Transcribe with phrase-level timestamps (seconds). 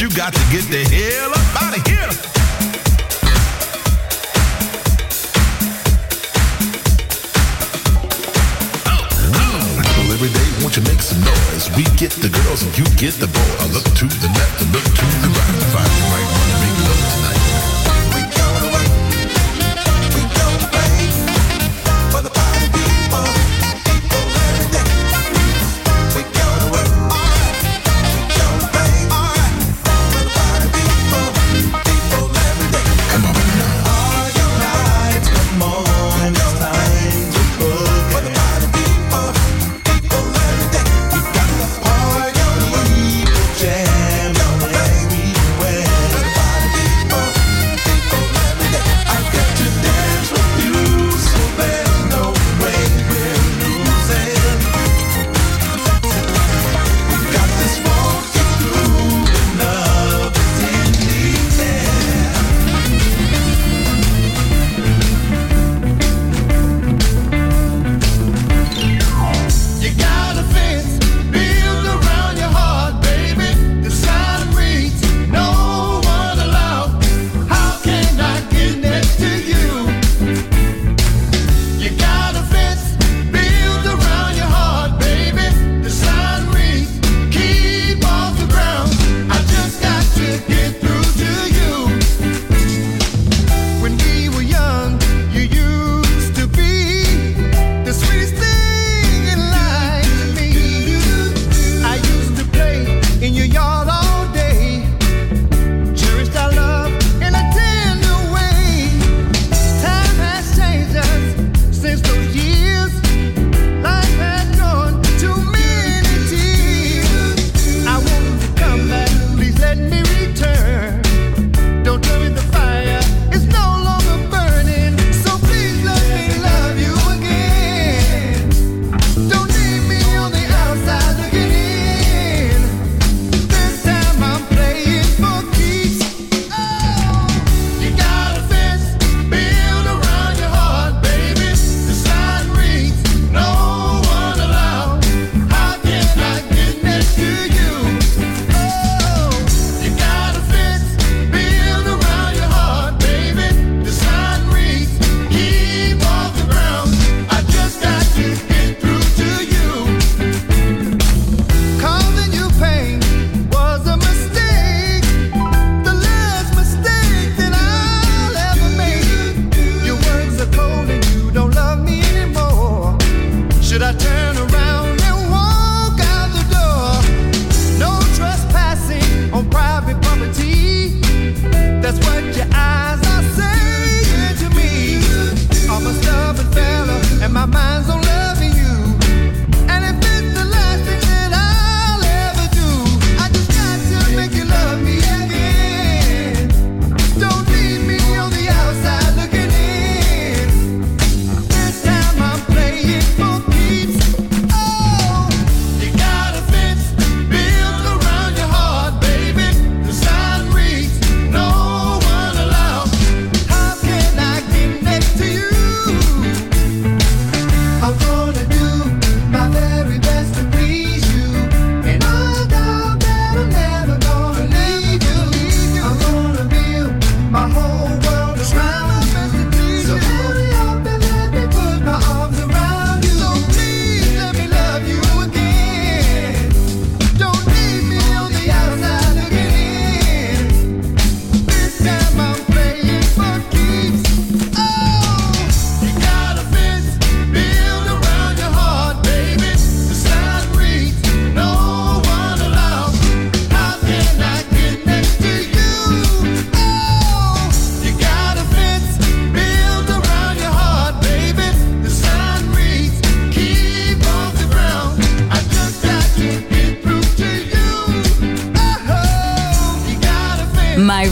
[0.00, 2.08] you got to get the hell up out of here.
[10.12, 11.70] every day, won't you make some noise?
[11.76, 13.60] We get the girls and you get the boys.
[13.60, 15.62] I look to the left and look to the right.
[15.74, 16.47] Find the right one.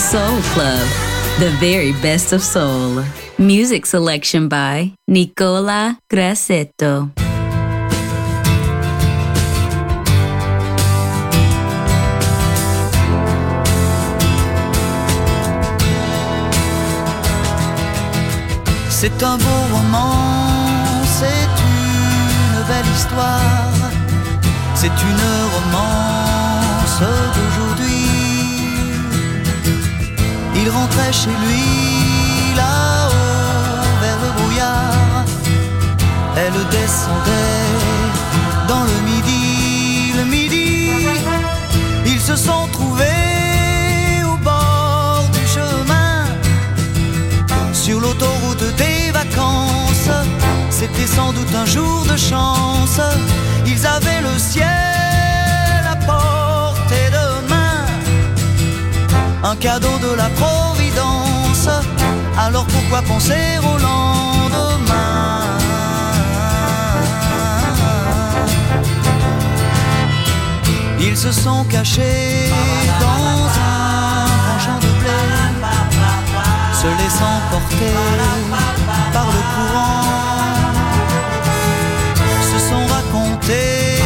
[0.00, 0.88] Soul Club,
[1.40, 3.04] the very best of soul.
[3.36, 7.10] Music selection by Nicola Grassetto.
[18.88, 20.14] C'est un beau roman,
[21.04, 23.72] c'est une belle histoire,
[24.74, 27.69] c'est une romance d'aujourd'hui.
[30.62, 33.10] Il rentrait chez lui là-haut
[34.02, 35.24] vers le brouillard,
[36.36, 37.70] elle descendait
[38.68, 40.90] dans le midi, le midi,
[42.04, 46.26] ils se sont trouvés au bord du chemin
[47.72, 50.10] sur l'autoroute des vacances.
[50.68, 53.00] C'était sans doute un jour de chance.
[53.66, 54.66] Ils avaient le ciel
[55.90, 56.39] à portée
[59.42, 61.68] un cadeau de la Providence.
[62.38, 65.40] Alors pourquoi penser au lendemain?
[70.98, 72.50] Ils se sont cachés
[73.00, 73.48] dans
[74.54, 75.10] un champ de blé
[76.80, 77.96] se laissant porter
[79.12, 80.04] par le courant,
[82.52, 83.98] se sont racontés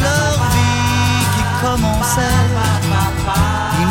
[0.00, 2.55] leur vie qui commençait.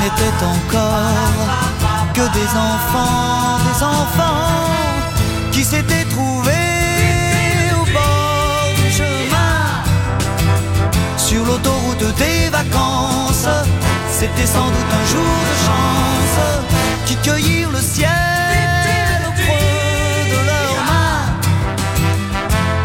[0.05, 4.69] N'étaient encore que des enfants, des enfants
[5.51, 6.51] qui s'étaient trouvés
[7.73, 9.81] au bord du chemin,
[11.17, 13.47] sur l'autoroute des vacances.
[14.11, 16.39] C'était sans doute un jour de chance
[17.07, 18.11] qui cueillirent le ciel
[19.27, 21.25] au creux de leurs mains,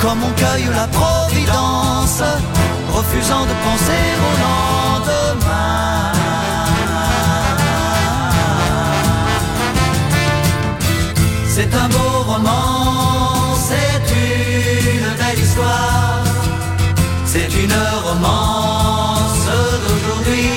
[0.00, 2.22] comme on cueille la providence,
[2.94, 5.80] refusant de penser au lendemain.
[11.70, 16.24] C'est un beau roman, c'est une belle histoire,
[17.24, 19.46] c'est une romance
[19.83, 20.50] d'aujourd'hui.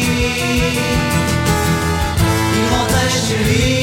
[2.56, 3.83] Il rentrait chez lui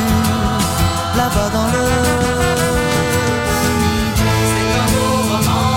[1.21, 1.27] C'est
[4.79, 5.69] un beau roman,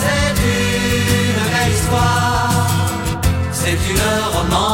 [0.00, 2.68] c'est une belle histoire.
[3.52, 4.73] C'est une romance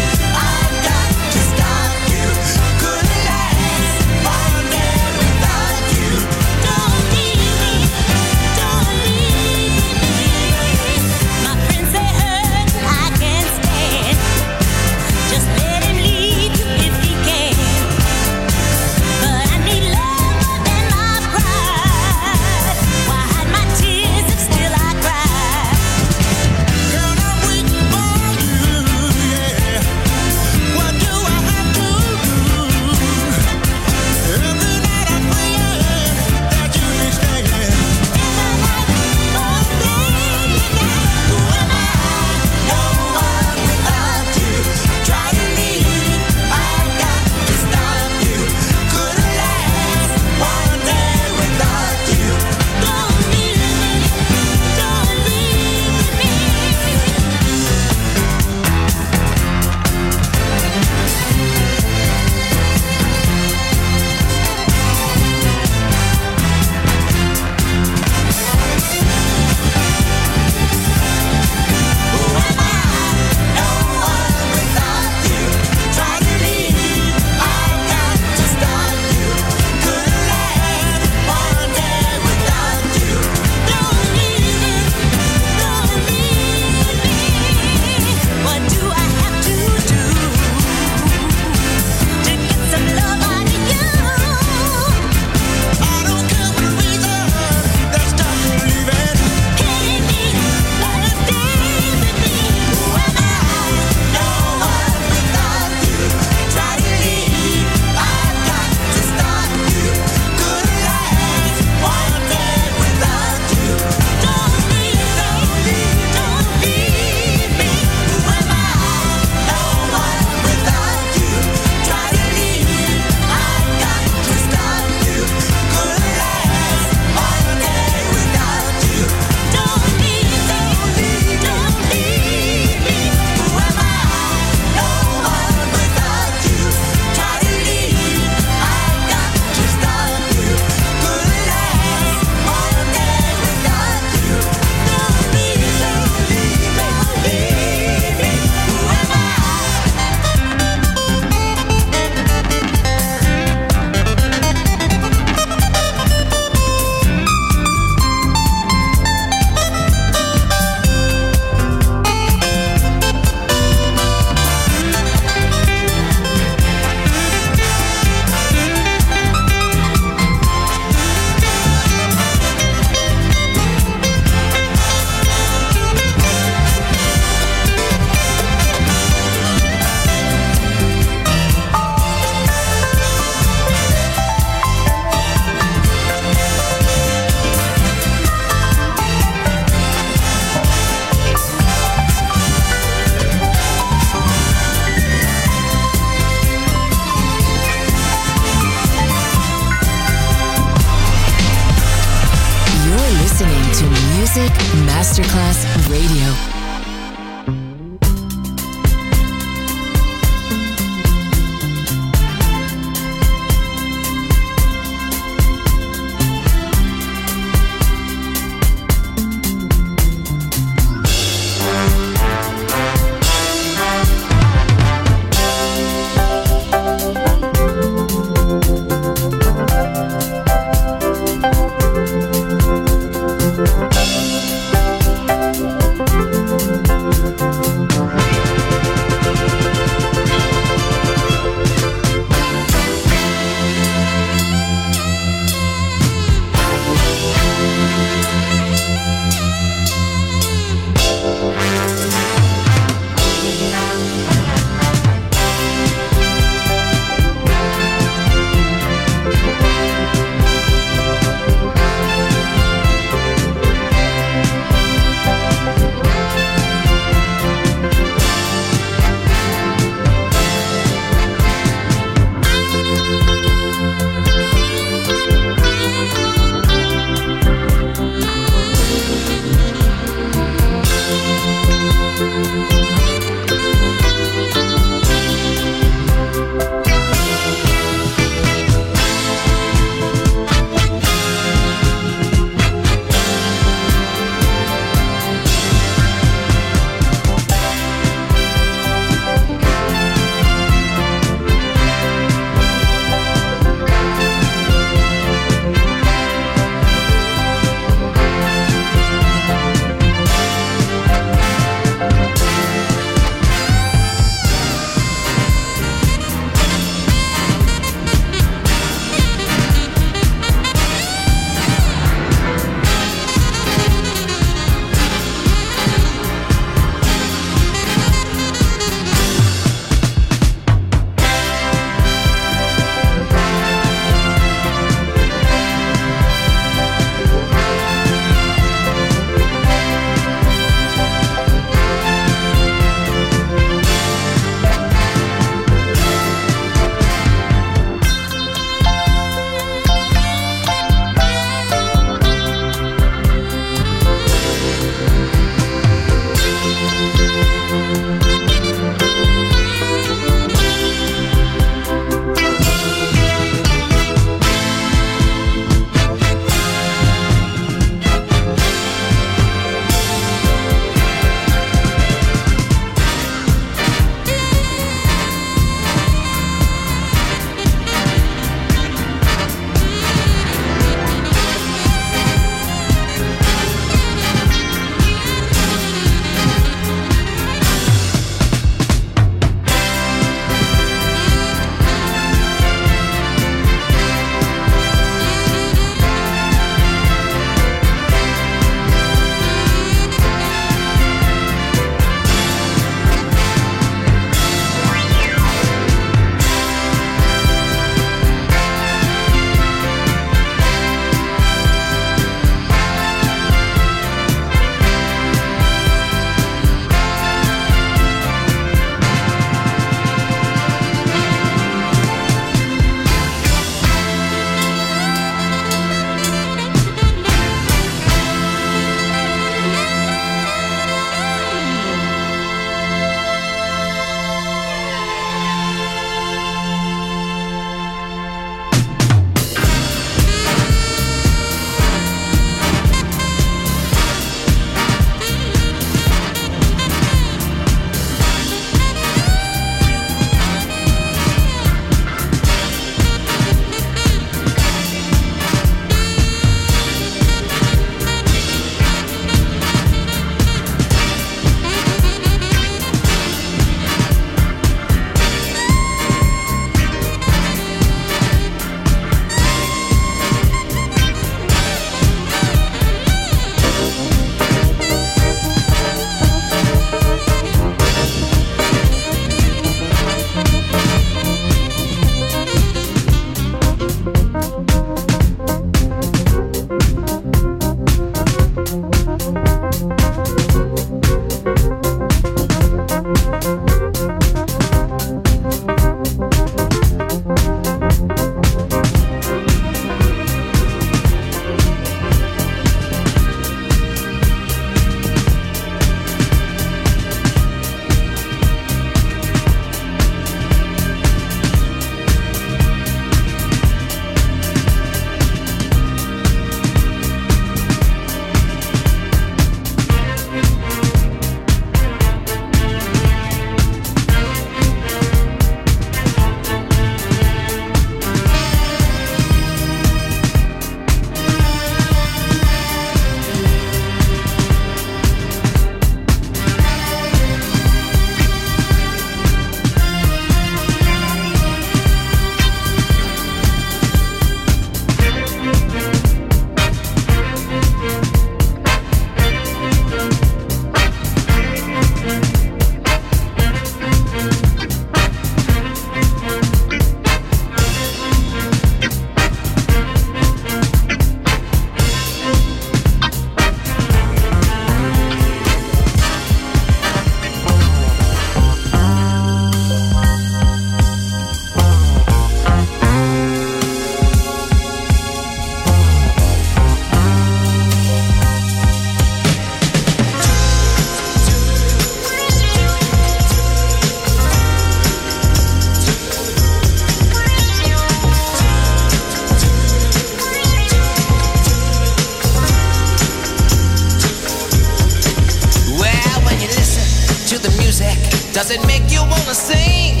[598.40, 600.00] Does it make you wanna sing?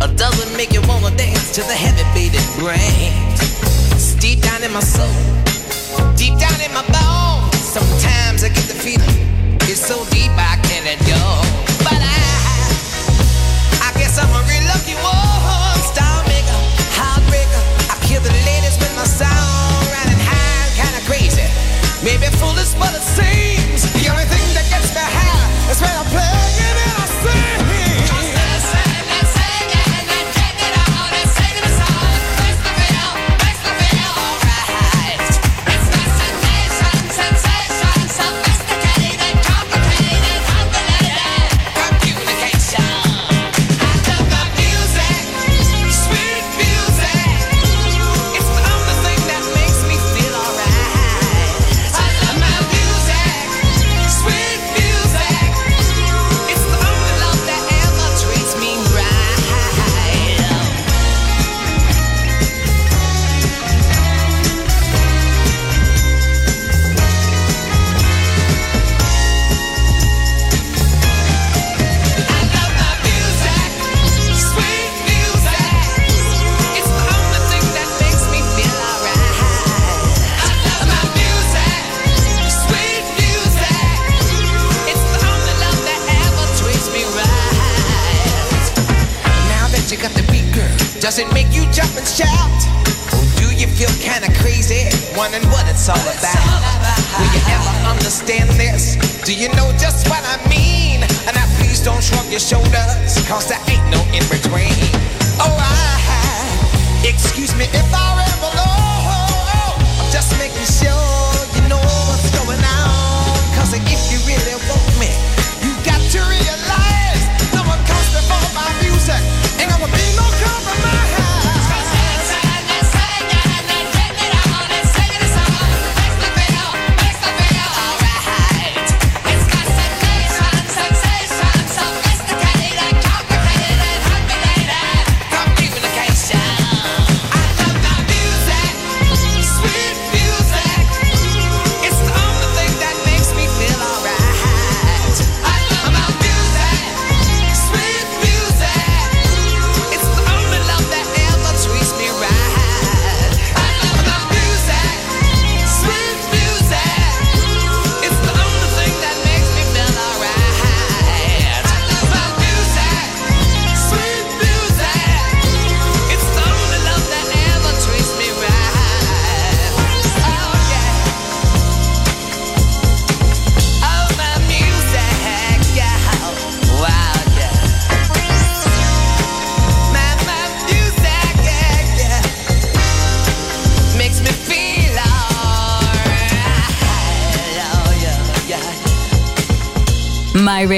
[0.00, 4.14] Or does it make you wanna dance to the heavy beat it brings?
[4.20, 5.10] Deep down in my soul,
[6.14, 7.58] deep down in my bones.
[7.58, 9.26] Sometimes I get the feeling
[9.68, 11.42] it's so deep I can't endure.
[11.82, 12.22] But I,
[13.82, 15.29] I guess I'm a real lucky one.
[95.80, 96.60] It's all about?
[97.16, 98.96] Will you ever understand this?
[99.24, 101.00] Do you know just what I mean?
[101.24, 104.76] And now please don't shrug your shoulders, cause there ain't no in between.
[105.40, 105.89] Oh,